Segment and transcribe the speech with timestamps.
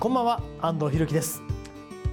[0.00, 1.42] こんばんは安藤博樹です。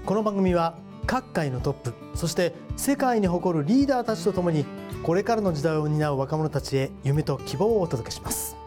[0.07, 4.65] この番組は各界のトップそして世界に誇るリーダーたちとともに
[5.03, 8.57] これからの時代を担う若者たちへ夢と希望をお届けします。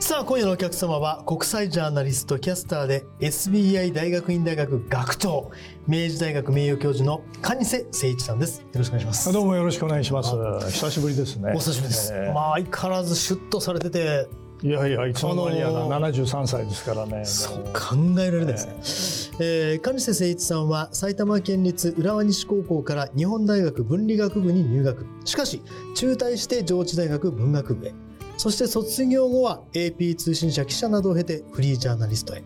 [0.00, 5.50] さあ今夜のお客様は国際ジャーナリストキャスターで SBI 大学院大学学長
[5.86, 8.60] 明治大学名誉教授の蟹瀬誠一さんです。
[8.60, 9.32] よろしくお願いします。
[9.32, 10.30] どうもよろしくお願いします。
[10.72, 11.52] 久しぶりですね。
[11.52, 14.28] お久しぶりです、えーまあ相変わらずシュッとされてて
[14.62, 19.36] いやいやいつの間にやらあの73歳ですからねそう考えられないですね。
[19.38, 25.06] えー、蟹瀬誠一さんは埼玉県立浦和西高校から日本大学文理学部に入学。
[25.26, 25.62] しかし
[25.94, 27.94] 中退して上智大学文学部へ。
[28.38, 32.42] そして卒業後は AP 通信社記者などを経てフリージャーナリストへ。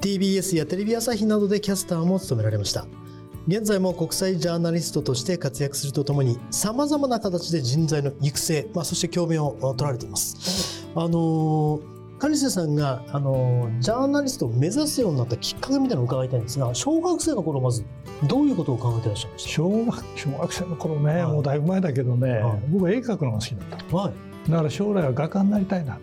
[0.00, 2.86] TBS やテレビ朝日などでキャスターも務められました。
[3.46, 10.85] 現在も国際ジャーナリストとして活躍するとともに様々な形で人材の育成、まあ、そして教鞭を取られています。
[10.96, 17.84] あのー蟹瀬さんが、あのージャーナリストを目指すようになったきっかけみたいなのを伺いたいんですが小学生の頃まず
[18.26, 21.32] どういうことを考えてらっしゃいまし小学小学生の頃ね、はい。
[21.32, 22.62] もうだいぶ前だけどね、はい。
[22.70, 23.76] 僕は絵描くのが好きだった。
[23.76, 24.50] たはい。
[24.50, 25.98] だから将来は画家になりたいな。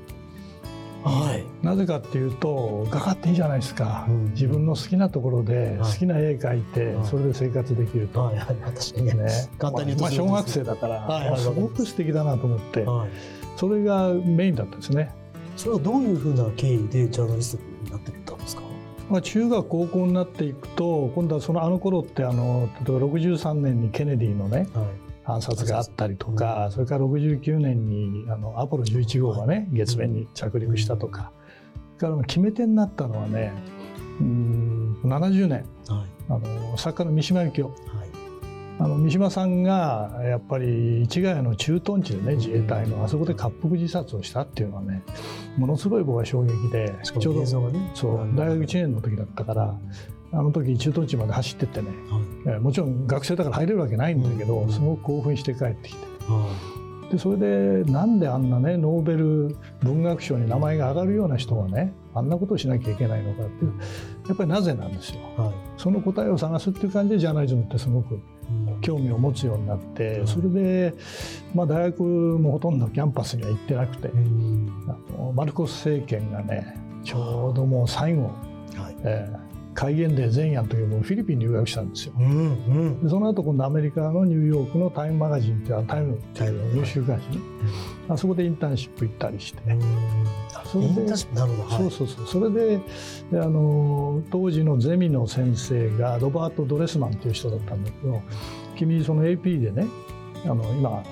[1.04, 1.66] はい。
[1.66, 5.92] なぜかっていうと画家っていいじゃないですか、うん自分の好きなところではい。
[5.92, 7.06] 好きな絵描いて、はい。
[7.08, 8.38] それで生活できると、はい。
[8.38, 8.56] はい。
[8.58, 9.14] 確かにね。
[9.16, 9.50] ね。
[9.58, 11.30] 簡単にまあ、小学生だから、はい。
[11.32, 11.42] はい。
[11.42, 15.14] すごく素敵だなと思って、はいそれがメインだったんですね。
[15.56, 18.64] それはどういうふうな経緯でジャーナリストになっていったんですか？
[19.10, 24.86] まあ、中学高校になっていくと今度はそのあの頃ってあの例えば63年にケネディのねはい。
[25.26, 31.32] 暗殺があったりとか、それから69年にあのアポロ11号がね、月面に着陸したとか、
[31.98, 33.54] それから決め手になったのはね
[34.20, 35.66] うん70年。
[35.88, 36.08] はい。
[36.28, 37.70] あの作家の三島由紀夫。
[37.70, 38.03] はい
[38.80, 45.04] あの三島さんがやっぱり市ヶ谷の駐屯地でね自衛隊のあそこで滑腹自殺をしたっていうのはね
[45.58, 49.76] ものすごい僕は衝撃でしかも映像がねそう大学1年の時だったから
[50.34, 51.90] あの時駐屯地まで走ってってね、
[52.48, 54.72] えーもちろん学生だから入れるわけないんだけど、うん。
[54.72, 56.06] すごく興奮して帰ってきて。
[56.28, 56.50] は
[57.14, 63.74] でそれでなんであんなねノーベル文学賞に名前が上がるような人がねあんなことをしなきゃいけないのかっていう
[64.28, 65.22] やっぱりなぜなんですよ。
[65.38, 65.54] いはい。
[65.78, 68.82] その答えを探すっていう感じでジャーナリズムってすごくうん。
[68.82, 70.94] 興味を持つようになって、うんそれで、
[71.54, 74.72] まあ、大学もほとんどキャンパスには行ってなくて、うん。
[74.88, 78.24] あのマルコス政権がねちょうどもう最後、
[78.76, 78.96] はい。
[79.04, 82.14] えー戒厳令前夜の時もフィリピンに留学したんですよ。
[82.18, 83.04] うんうん。
[83.04, 87.44] でその後今度アメリカのニューヨークのタイムマガジンっていうタイムっていう週刊誌ね、
[88.10, 89.62] あそこでインターンシップ行ったりして、
[90.72, 91.64] それでインターンシップなるほど。
[91.64, 91.78] はい。
[91.80, 92.28] そうそうそう。
[92.28, 92.80] それで
[93.32, 98.22] であの当時のゼミの先生がロバート・ドレスマンっていう人だったんだけど
[98.76, 99.88] 君その AP でね
[100.46, 101.04] あの今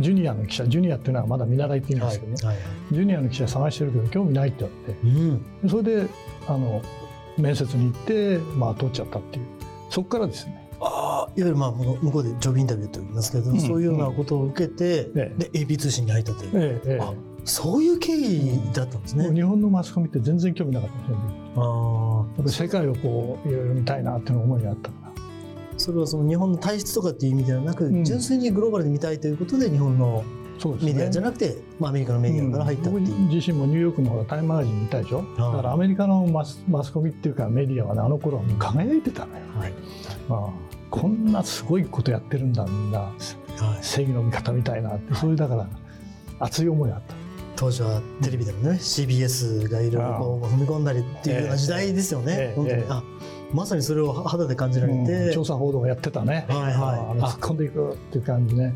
[0.00, 2.66] ジュニアの記者ジュニアっていうのはまだ見習いって言うんですけどね、はいはい。
[2.92, 5.00] ジュニアの記者探してるけど興味ないって言われて。
[5.02, 5.60] うん。
[5.62, 6.08] でそれで
[6.48, 6.82] あの
[7.38, 9.46] 面接に行って、まあ、通っちゃったっていう。
[9.90, 10.68] そこからですね。
[10.80, 17.12] ああいわゆるまあ向こうでジョブインタビューと言いますけど、うんそういうようなことを受けて、えで AP 通信に入ったという、えええあ
[17.44, 19.24] そういう経緯だったんですね。
[19.24, 21.22] もう日本のマスコミって全然興味なかったんですよね
[21.56, 25.08] あやっぱり世界をこういろいろ見たいなっていう思いがあったから。
[25.08, 25.12] あ
[25.76, 28.04] それはその日本の体質とかっていう意味ではなく、うん。
[28.04, 30.24] 純粋にグローバルで見たいということで日本の
[30.80, 33.06] メディアじゃなくて、まあ、アメリカのメディアから入ったっていう。
[33.06, 33.24] うん。
[33.24, 35.24] 僕自身もニューヨークのほらタイムマガジン見たでしょ？
[35.36, 39.72] だからアメリカのマスマスコミっていうかメディアはねあの頃は輝いてたのよ、はい。
[40.28, 40.50] まあ、
[40.90, 43.84] こんなすごいことやってるんだみんなはい。
[43.84, 45.68] 正義の味方みたいなってそういうだから
[46.38, 47.14] 熱い思いがあった。
[47.56, 53.02] 当時はテレビでもね CBS がいろいろ踏み込んだりっていうような時代ですよね、ええ本当に、ええあ
[53.52, 55.32] まさにそれを肌で感じられて、うん。
[55.32, 56.72] 調査報道をやってたね、はいはい。
[56.72, 58.74] あの突っ込んでいくっていう感じね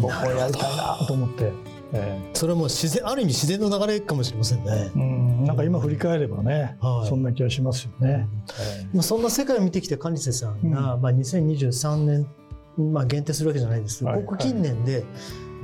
[0.00, 1.52] 僕もやりたいなと思って。
[1.94, 4.90] えそれはもう自然ある意味自然の流れかもしれませんね。
[4.96, 4.98] え。
[4.98, 7.08] うん、なんか今振り返ればね、はい。
[7.08, 8.26] そんな気がしますよね。
[8.94, 12.26] まあそんな世界を見てきたカニセさんが、まあ、2023年、
[12.78, 13.98] まあ、限定するわけじゃないです。
[13.98, 14.24] けど、はい。
[14.24, 15.04] ここ近年で、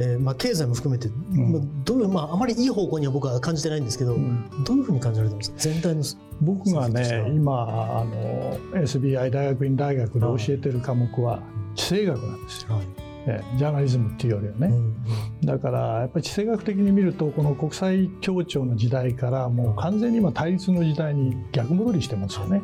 [0.01, 1.53] えーまあ、経済も含めて、ん。
[1.53, 4.51] まあどういうまあ、あまりいい方向には僕は感じてないんですけど、うん。
[4.65, 5.51] どういうふうに感じられてます？
[5.51, 6.03] か全体の
[6.43, 7.63] 僕がね今
[8.01, 11.41] あの SBI 大学院大学で教えてる科目は
[11.75, 14.97] 地政学なんですよ、はいええジャーナリズムっていうよりはね、うん
[15.45, 22.61] だからやっぱり地政学的に見るとこの国際協調の時代からもう完全に今対立の時代に逆戻りしてますよね。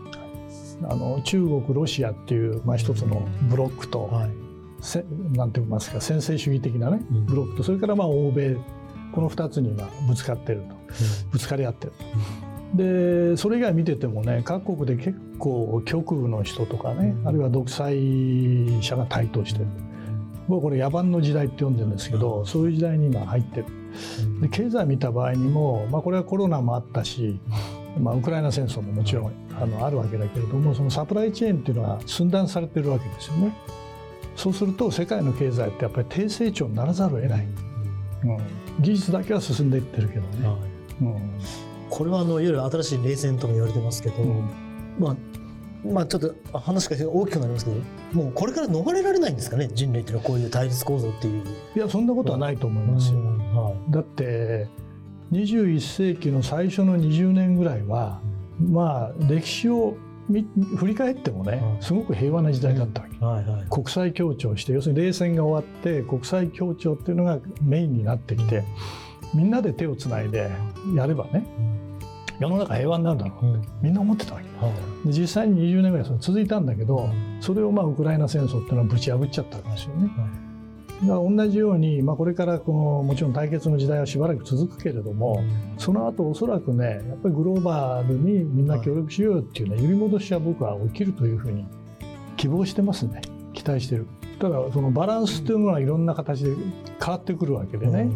[0.83, 4.31] あの中国ロシアっていう、まあ、一つのブロックと、はい。
[4.81, 5.03] せ
[5.33, 7.27] なんて言いますか専制主義的なねうん。
[7.27, 8.57] ブロックとそれからまあ欧米
[9.13, 10.75] この2つに今ぶつかってると。
[11.31, 11.93] ぶつかり合ってる
[12.73, 12.77] と。
[12.77, 17.29] でそれ以外見ててもね各国で結構極右の人とかね、うん。
[17.29, 17.97] あるいは独裁
[18.83, 19.67] 者が台頭してる
[20.49, 23.67] 僕はこれ野蛮の時代って呼んでるんですけどそういう時代に今入ってる。
[24.41, 27.38] で経済見た場合にも、まあ、これはコロナもあったし、
[27.99, 33.56] まあ、ウクライナ戦争ももちろんあのあるわけだけれどもそのサプライチェーンっていうのは寸断されてるわけですよね。
[34.37, 37.46] そうすると世界の経済ってやっぱり低成長にならざるを得ない、
[38.25, 38.38] うん、
[38.81, 40.49] 技術だけは進んでいってるけどね。
[40.49, 40.58] はい。
[41.02, 41.41] うん。
[41.88, 44.50] これはあのいわゆる新しい冷戦とも言われてますけど、うん。
[44.99, 45.17] まあ
[45.85, 47.77] まあちょっと話が大きくなりますけど
[48.13, 51.43] もうこれから逃れられないんですかね人類っていうのはこういう対立構造っていう。
[51.77, 53.19] いやそんなことはないと思いますよ。
[53.19, 54.69] はだって
[55.33, 58.21] 21世紀の最初の20年ぐらいは
[58.61, 59.97] まあ歴史を
[60.29, 60.47] 見
[60.77, 63.17] 振り返ってもねはいすごく平和な時代だったわけ。
[63.17, 63.67] いはいはい。
[63.69, 68.65] 国際協調して要するに冷戦が終わって国際協調っていうのがメインになってきて
[69.35, 70.51] みんなで手をつないで
[70.95, 71.45] やればね
[72.41, 73.63] 世の中平和になるだろううん。
[73.83, 74.47] みんな思ってたわけ。
[74.65, 74.73] は
[75.05, 75.13] い。
[75.13, 77.09] で実際に20年ぐらいそれ続いたんだけど
[77.41, 80.11] それをまあウクライナ戦争っていうのはぶち破っちゃったわけですよね。
[81.03, 85.43] だから同じように、まあ、これからこのもちろん対決の時代はしばらく続くけれども
[85.77, 91.67] その後おそらくねやっぱりグローバルにみんな協力しようよっていうね揺り戻しは僕は起きるというふうに
[92.37, 93.23] 希望してますね。
[93.53, 94.07] 期待してる。
[94.39, 96.55] ただそのバランスっていうのはいろんな形で
[97.03, 98.11] 変わってくるわけでね、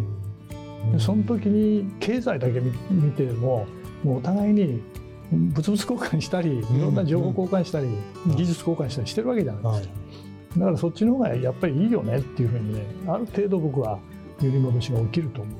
[0.92, 3.66] でその時に経済だけ見見ても
[4.04, 4.82] もうお互いに
[5.30, 7.88] 物々交換したりいろんな情報交換したり、
[8.26, 9.94] 技術交換したりしてるわけじゃないですか、は
[10.56, 10.58] い。
[10.58, 13.98] だからそっちの方がやっぱりいいよねっていうふうにねある程度僕は
[14.40, 15.50] 揺り戻しが起きると思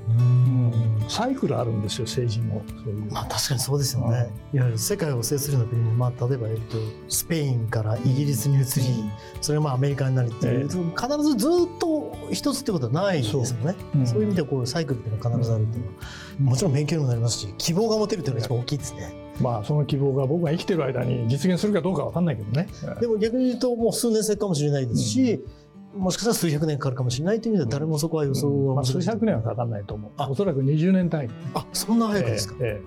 [1.06, 4.30] う、サイクルあるんですよ政治のそういう、まあ確かにそうですよね。
[4.52, 6.76] いわゆる世界を制するような国も、まあ、例えば、えっと、
[7.08, 9.04] スペインからイギリスに移り、
[9.40, 10.68] それがまあアメリカになりっていう、ええ。
[10.68, 13.74] 必ずずっと一つってことはないですよね。
[13.96, 19.28] うんそういう意味でこうサイクルっていうのは必ずあるっていうのは、もちろん勉強にもなりますし、希望が持てるっていうのが一番大きいですね。
[19.40, 22.68] まあその希望が僕が生きてる間に実現するかどうかわかんないけどね、
[23.00, 25.44] でも逆に言うと、もう数年先かもしれないですし、
[25.96, 29.02] もしかしたら数百年かかるかもしれないという意味では、誰もそこは予想はまあ、難しい。
[29.02, 30.10] 数百年はかかんないと思う。
[30.16, 30.28] あ。
[30.28, 31.28] おそらく20年単位。
[31.54, 32.54] あそんな早くですか？
[32.60, 32.80] え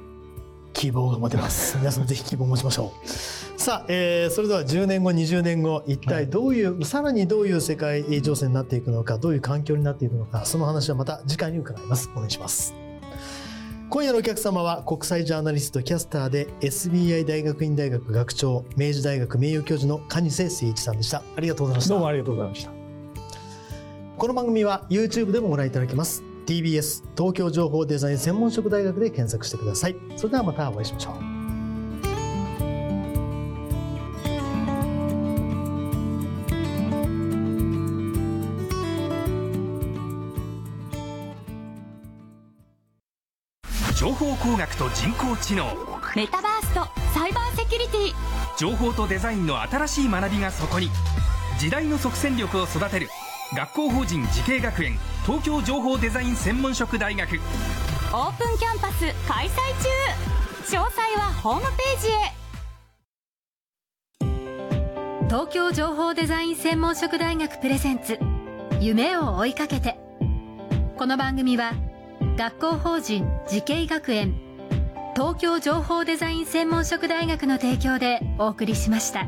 [0.74, 1.78] 希望が持てます。
[1.80, 3.60] 皆さんぜひ希望を持ちましょう。
[3.60, 12.10] さあ、えーそれでは10年後、20年後、一体どういう、さらにどういう世界情勢になっていくのか、どういう環境になっていくのか、その話はまた次回に伺います。
[12.16, 12.74] お願いします。
[13.90, 21.22] 今夜のお客様は国際ジャーナリストキャスターで SBI 大学院大学学長明治大学名誉教授の蟹瀬誠一さんでした。
[21.36, 21.94] ありがとうございました。
[21.94, 22.81] えどうもありがとうございました
[24.22, 26.22] この番組は YouTube でもご覧いただけます。
[26.46, 29.96] TBS 東京情報デザイン専門職大学で検索してください。
[30.16, 31.16] それではまたお会いしましょう。
[43.96, 45.66] 情報工学と人工知能。
[46.16, 48.14] メタバースとサイバーセキュリティ。
[48.56, 50.92] 情報とデザインの新しい学びがそこに。
[51.58, 53.08] 時代の即戦力を育てる
[53.54, 57.36] 学校法人慈恵学園東京情報デザイン専門職大学。
[57.36, 59.50] オープンキャンパス開催
[60.70, 60.78] 中。
[60.78, 62.32] 詳細はホームページへ。
[65.28, 68.20] 東京情報デザイン専門職大学プレゼンツ。
[68.80, 70.00] 夢を追いかけて。
[70.98, 71.74] この番組は
[72.38, 74.34] 学校法人慈恵学園
[75.14, 79.28] 東京情報デザイン専門職大学の提供でお送りしました。